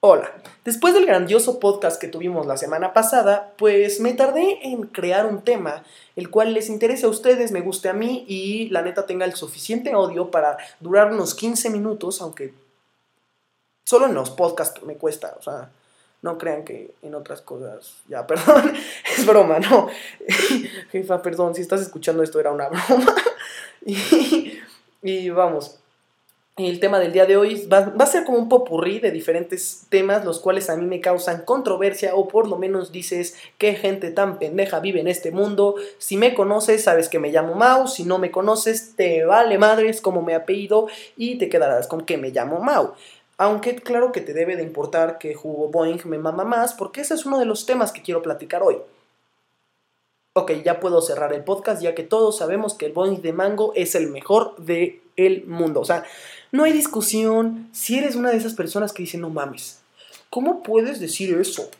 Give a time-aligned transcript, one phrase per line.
[0.00, 0.30] Hola,
[0.64, 5.42] después del grandioso podcast que tuvimos la semana pasada, pues me tardé en crear un
[5.42, 5.82] tema
[6.14, 9.34] el cual les interese a ustedes, me guste a mí y la neta tenga el
[9.34, 12.54] suficiente odio para durar unos 15 minutos, aunque
[13.86, 15.72] solo en los podcasts me cuesta, o sea,
[16.22, 18.72] no crean que en otras cosas, ya, perdón,
[19.16, 19.88] es broma, no,
[20.92, 23.16] jefa, perdón, si estás escuchando esto era una broma
[23.84, 24.60] y,
[25.02, 25.80] y vamos.
[26.58, 30.24] El tema del día de hoy va, a ser como un popurrí de diferentes temas,
[30.24, 34.40] los cuales a mí me causan controversia o por lo menos dices qué gente tan
[34.40, 35.76] pendeja vive en este mundo.
[35.98, 37.86] Si me conoces, sabes que me llamo Mau.
[37.86, 42.18] Si no me conoces, te vale madres como me apellido y te quedarás con que
[42.18, 42.92] me llamo Mau.
[43.36, 47.14] Aunque claro que te debe de importar que Jugo Boeing me mama más, porque ese
[47.14, 48.78] es uno de los temas que quiero platicar hoy.
[50.32, 53.72] Ok, ya puedo cerrar el podcast ya que todos sabemos que el Boeing de Mango
[53.76, 54.56] es el mejor
[55.18, 55.80] el mundo.
[55.80, 56.04] O sea,
[56.50, 59.80] no hay discusión si eres una de esas personas que dicen, no mames,
[60.30, 61.70] ¿cómo puedes decir eso?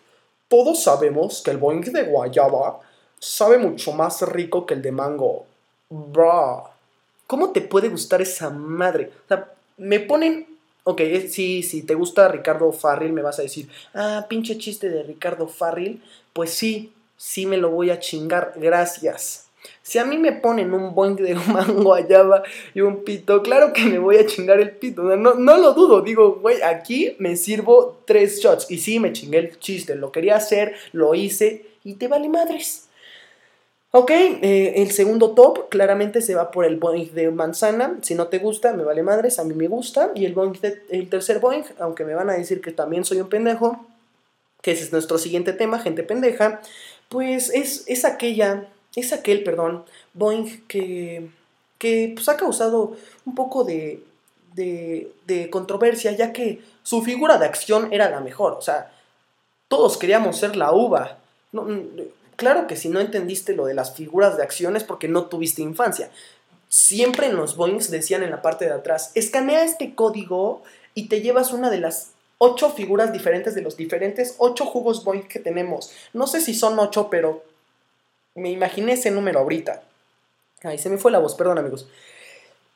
[0.49, 2.81] Todos sabemos que el boing de guayaba
[3.19, 5.47] sabe mucho más rico que el de mango.
[5.91, 6.65] Bra.
[7.27, 9.11] ¿Cómo te puede gustar esa madre?
[9.25, 10.47] O sea, me ponen...
[10.85, 15.03] Ok, sí, si te gusta Ricardo Farril, me vas a decir, ah, pinche chiste de
[15.03, 16.03] Ricardo Farril.
[16.33, 19.48] Pues sí, sí me lo voy a chingar, gracias.
[19.89, 22.23] Si a mí me ponen un boing de mango allá
[22.75, 25.03] y un pito, claro que me voy a chingar el pito.
[25.17, 28.71] No, no lo dudo, digo, güey, aquí me sirvo tres shots.
[28.71, 32.91] Y sí, me chingué el chiste, lo quería hacer, lo hice y te vale madres.
[33.93, 37.99] Ok, eh, el segundo top claramente se va por el boing de manzana.
[38.03, 40.13] Si no te gusta, me vale madres, a mí me gusta.
[40.15, 40.53] Y el, boing
[40.91, 43.87] el tercer boing, aunque me van a decir que también soy un pendejo,
[44.61, 46.61] que ese es nuestro siguiente tema, gente pendeja,
[47.09, 48.69] pues es, es aquella
[48.99, 51.29] es aquel, perdón, Boeing que,
[51.79, 54.03] que pues, ha causado un poco de,
[54.55, 58.53] de, de, controversia, ya que su figura de acción era la mejor.
[58.53, 58.93] O sea,
[59.69, 61.19] todos queríamos ser la uva.
[62.37, 65.63] claro que si no entendiste lo de las figuras de acción es porque no tuviste
[65.63, 66.11] infancia.
[66.69, 70.63] Siempre en los Boeings decían en la parte de atrás, escanea este código
[70.95, 75.29] y te llevas una de las ocho figuras diferentes de los diferentes ocho jugos Boeing
[75.29, 75.93] que tenemos.
[76.13, 77.45] No sé si son ocho, pero
[78.39, 79.83] me imaginé ese número ahorita.
[80.63, 81.89] Ahí se me fue la voz, perdón amigos.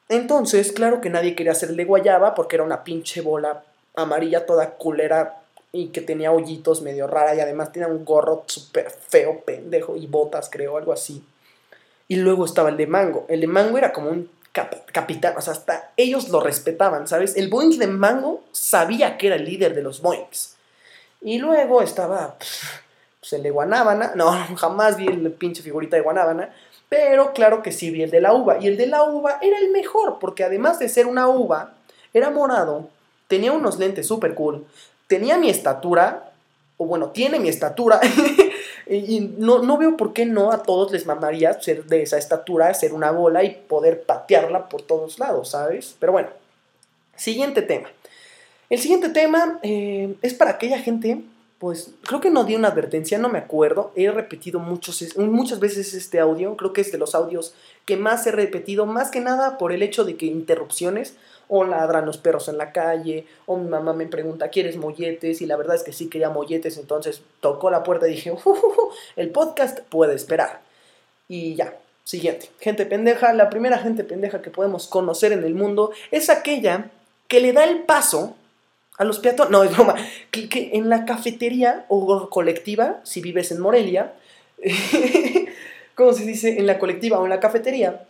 [0.09, 3.65] Entonces, claro que nadie quería hacer el de guayaba porque era una pinche bola
[3.95, 5.43] amarilla toda culera
[5.73, 10.07] y que tenía hoyitos medio rara y además tenía un gorro súper feo, pendejo y
[10.07, 11.25] botas, creo, algo así.
[12.09, 13.25] Y luego estaba el de mango.
[13.29, 17.37] El de mango era como un capitán, o sea, hasta ellos lo respetaban, ¿sabes?
[17.37, 20.57] El Boeing de mango sabía que era el líder de los Boeings.
[21.23, 22.37] Y luego estaba
[23.23, 26.53] pues el de Guanábana, no, jamás vi el pinche figurita de Guanábana,
[26.89, 29.59] pero claro que sí vi el de la uva, y el de la uva era
[29.59, 31.75] el mejor, porque además de ser una uva,
[32.13, 32.89] era morado,
[33.29, 34.67] tenía unos lentes súper cool,
[35.07, 36.33] tenía mi estatura,
[36.79, 38.01] o bueno, tiene mi estatura,
[38.89, 42.75] y no, no veo por qué no a todos les mamaría ser de esa estatura,
[42.75, 45.95] ser una bola y poder patearla por todos lados, ¿sabes?
[46.01, 46.29] Pero bueno,
[47.15, 47.89] siguiente tema.
[48.69, 51.23] El siguiente tema eh, es para aquella gente
[51.63, 53.93] pues creo que no di una advertencia, no me acuerdo.
[53.95, 58.27] He repetido muchos, muchas veces este audio, creo que es de los audios que más
[58.27, 61.15] he repetido, más que nada por el hecho de que interrupciones,
[61.47, 65.41] o ladran los perros en la calle, o mi mamá me pregunta, ¿quieres molletes?
[65.41, 68.35] Y la verdad es que sí quería molletes, entonces tocó la puerta y dije,
[69.15, 70.63] el podcast puede esperar.
[71.29, 72.51] Y ya, siguiente.
[72.59, 76.91] Gente pendeja, la primera gente pendeja que podemos conocer en el mundo es aquella
[77.29, 78.35] que le da el paso
[78.99, 79.95] a los peatones, no, es broma,
[80.31, 84.15] que, en la cafetería o colectiva, si vives en Morelia,
[85.95, 86.59] ¿cómo se dice?
[86.59, 88.07] En la colectiva o en la cafetería,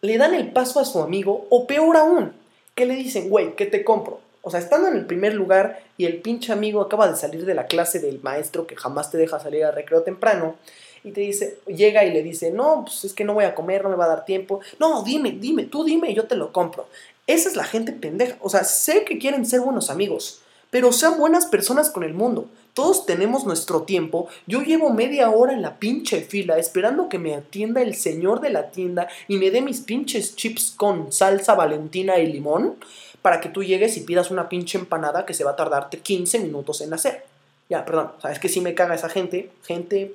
[0.00, 2.32] le dan el paso a su amigo, o peor aún,
[2.74, 4.20] que le dicen, güey, ¿qué te compro?
[4.42, 7.54] O sea, estando en el primer lugar y el pinche amigo acaba de salir de
[7.54, 10.56] la clase del maestro que jamás te deja salir al recreo temprano
[11.02, 13.82] y te dice, llega y le dice, no, pues es que no voy a comer,
[13.82, 14.60] no me va a dar tiempo.
[14.78, 16.88] No, dime, dime, tú dime, yo te lo compro.
[17.26, 18.36] Esa es la gente pendeja.
[18.40, 20.40] O sea, sé que quieren ser buenos amigos,
[20.70, 22.48] pero sean buenas personas con el mundo.
[22.74, 24.28] Todos tenemos nuestro tiempo.
[24.46, 28.50] Yo llevo media hora en la pinche fila esperando que me atienda el señor de
[28.50, 32.76] la tienda y me dé mis pinches chips con salsa valentina y limón
[33.22, 36.40] para que tú llegues y pidas una pinche empanada que se va a tardarte 15
[36.40, 37.24] minutos en hacer.
[37.70, 40.14] Ya, perdón, sabes que si me caga esa gente, gente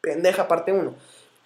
[0.00, 0.94] pendeja parte 1.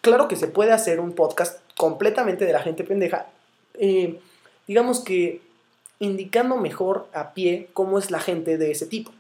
[0.00, 3.26] Claro que se puede hacer un podcast completamente de la gente pendeja.
[3.74, 4.20] Eh,
[4.66, 5.40] digamos que
[5.98, 9.12] indicando mejor a pie cómo es la gente de ese tipo.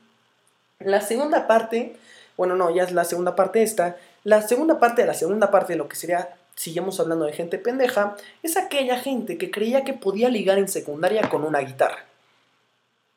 [0.78, 1.96] La segunda parte,
[2.36, 5.74] bueno, no, ya es la segunda parte esta, la segunda parte de la segunda parte
[5.74, 9.92] de lo que sería, sigamos hablando de gente pendeja, es aquella gente que creía que
[9.92, 12.06] podía ligar en secundaria con una guitarra.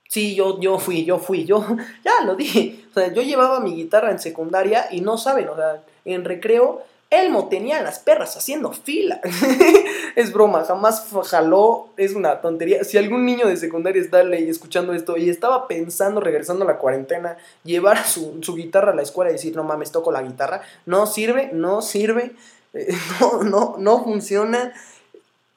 [0.10, 1.66] Sí, yo, yo fui, yo fui, yo,
[2.06, 2.86] ya lo dije.
[2.92, 6.84] O sea, yo llevaba mi guitarra en secundaria y no saben, o sea, en recreo,
[7.10, 9.22] Elmo tenía las perras haciendo fila.
[10.16, 12.84] es broma, jamás jaló, es una tontería.
[12.84, 17.38] Si algún niño de secundaria está escuchando esto y estaba pensando, regresando a la cuarentena,
[17.64, 21.06] llevar su, su guitarra a la escuela y decir, no mames, toco la guitarra, no
[21.06, 22.34] sirve, no sirve,
[23.20, 24.74] no, no, no funciona.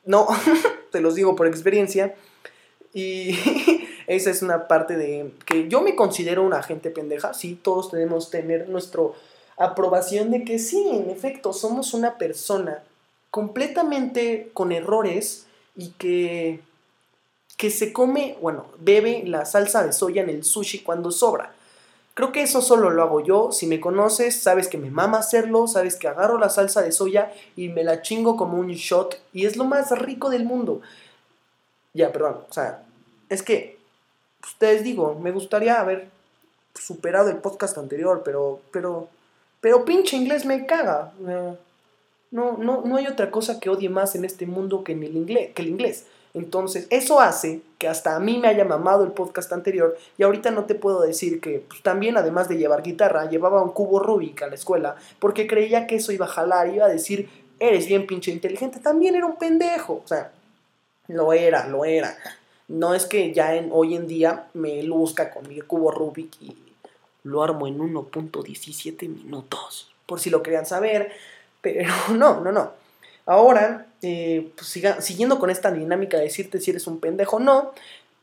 [0.05, 0.29] No,
[0.93, 2.15] te los digo por experiencia.
[2.95, 3.39] Y
[4.07, 7.35] esa es una parte de que yo me considero una gente pendeja.
[7.35, 9.03] Sí, todos tenemos tener nuestra
[9.59, 12.83] aprobación de que sí, en efecto, somos una persona
[13.37, 15.45] completamente con errores
[15.77, 16.63] y que,
[17.59, 21.53] que se come, bueno, bebe la salsa de soya en el sushi cuando sobra.
[22.15, 23.53] Creo que eso solo lo hago yo.
[23.53, 27.31] Si me conoces, sabes que me mama hacerlo, sabes que agarro la salsa de soya
[27.57, 30.81] y me la chingo como un shot y es lo más rico del mundo.
[31.93, 32.85] Ya, perdón, o sea,
[33.29, 33.79] es que,
[34.43, 36.09] ustedes digo, me gustaría haber
[36.73, 39.11] superado el podcast anterior, pero, pero,
[39.61, 41.13] pero pinche inglés me caga.
[42.37, 45.17] No, no, no hay otra cosa que odie más en este mundo que, en el
[45.17, 46.05] inglés, que el inglés.
[46.35, 50.51] Entonces, eso hace que hasta a mí me haya mamado el podcast anterior y ahorita
[50.51, 54.43] no te puedo decir que pues, también además de llevar guitarra, llevaba un cubo Rubik
[54.43, 58.07] a la escuela porque creía que eso iba a jalar, iba a decir, eres bien
[58.07, 60.03] pinche inteligente, también era un pendejo.
[60.05, 60.31] O sea,
[61.09, 62.15] lo era, lo era.
[62.69, 66.55] No es que ya hoy en día me luzca con mi cubo Rubik y
[67.23, 71.13] lo armo en 1.17 minutos, por si lo querían saber,
[71.75, 72.73] pero no, no, no.
[73.27, 74.69] Ahora, eh, pues
[75.01, 77.73] siguiendo con esta dinámica de decirte si eres un pendejo o no,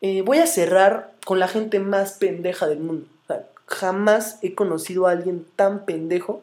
[0.01, 3.07] eh, voy a cerrar con la gente más pendeja del mundo.
[3.66, 6.42] jamás he conocido a alguien tan pendejo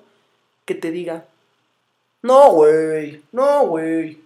[0.67, 1.25] que te diga,
[2.23, 4.19] no, güey, no, güey,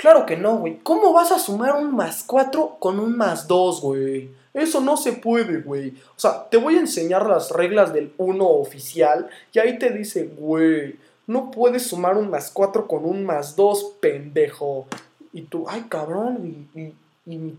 [0.00, 0.78] Claro que no, güey.
[0.82, 4.30] ¿Cómo vas a sumar un más 4 con un más 2, güey?
[4.54, 5.90] Eso no se puede, güey.
[6.16, 10.24] O sea, te voy a enseñar las reglas del 1 oficial y ahí te dice,
[10.38, 10.96] güey,
[11.30, 14.88] no puedes sumar un más 4 con un más 2, pendejo.
[15.32, 16.92] Y tú, ay, cabrón, y,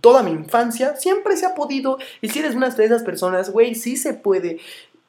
[0.02, 1.98] toda mi infancia siempre se ha podido.
[2.20, 4.60] Y si eres una de esas personas, güey, sí se puede.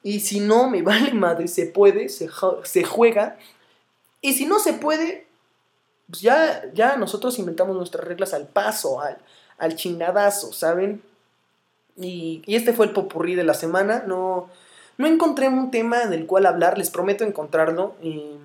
[0.05, 2.29] Y si no, me vale madre, se puede, se,
[2.85, 3.37] juega.
[4.20, 5.26] Y si no se puede,
[6.09, 9.19] pues ya, ya nosotros inventamos nuestras reglas al paso, al,
[9.59, 11.03] al chingadazo, ¿saben?
[11.97, 14.05] Y, este fue el popurrí de la semana.
[14.06, 14.49] No,
[14.98, 17.94] no encontré un tema del cual hablar, les prometo encontrarlo.
[18.02, 18.36] Y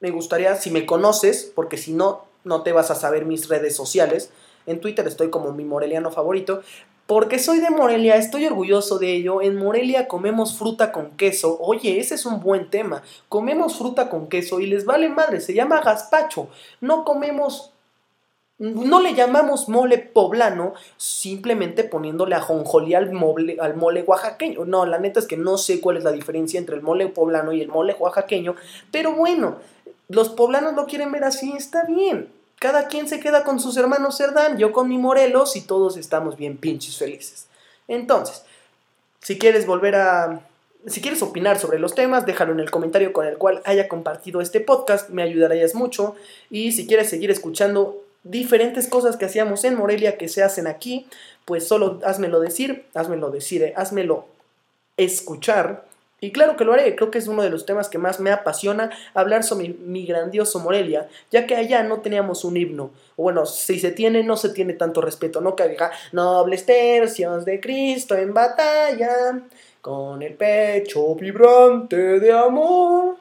[0.00, 3.76] me gustaría, si me conoces, porque si no, no te vas a saber mis redes
[3.76, 4.30] sociales.
[4.66, 6.62] En Twitter estoy como mi moreliano favorito.
[7.06, 9.42] Porque soy de Morelia, estoy orgulloso de ello.
[9.42, 11.58] En Morelia comemos fruta con queso.
[11.60, 13.02] Oye, ese es un buen tema.
[13.28, 16.48] Comemos fruta con queso y les vale madre, se llama gazpacho.
[16.80, 17.71] No comemos
[18.58, 24.64] no le llamamos mole poblano simplemente poniéndole ajonjolí al mole, al mole oaxaqueño.
[24.64, 27.52] No, la neta es que no sé cuál es la diferencia entre el mole poblano
[27.52, 28.54] y el mole oaxaqueño.
[28.92, 29.56] Pero bueno,
[30.08, 32.28] los poblanos lo quieren ver así, está bien.
[32.60, 36.36] Cada quien se queda con sus hermanos Cerdán, yo con mi Morelos y todos estamos
[36.36, 37.48] bien pinches felices.
[37.88, 38.44] Entonces,
[39.20, 40.46] si quieres volver a...
[40.86, 44.40] Si quieres opinar sobre los temas, déjalo en el comentario con el cual haya compartido
[44.40, 46.16] este podcast, me ayudarías mucho.
[46.50, 51.06] Y si quieres seguir escuchando diferentes cosas que hacíamos en Morelia que se hacen aquí,
[51.44, 54.26] pues solo házmelo decir, házmelo decir, eh, házmelo
[54.96, 55.84] escuchar
[56.24, 58.30] y claro que lo haré, creo que es uno de los temas que más me
[58.30, 62.92] apasiona hablar sobre mi, grandioso Morelia, ya que allá no teníamos un himno.
[63.16, 67.58] Bueno, si se tiene, no se tiene tanto respeto, no que diga nobles tercios de
[67.58, 69.42] Cristo en batalla,
[69.80, 73.16] con el pecho vibrante de amor.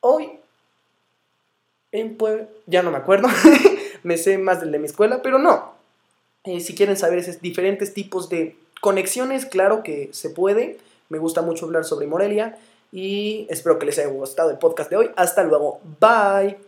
[0.00, 0.38] Hoy,
[1.92, 2.16] en
[2.66, 3.28] ya no me acuerdo,
[4.02, 5.74] me sé más del de mi escuela, pero no.
[6.44, 10.78] Eh, si quieren saber esos diferentes tipos de conexiones, claro que se puede
[11.08, 12.58] me gusta mucho hablar sobre Morelia
[12.92, 15.10] y espero que les haya gustado el podcast de hoy.
[15.16, 15.80] Hasta luego.
[16.00, 16.56] Bye.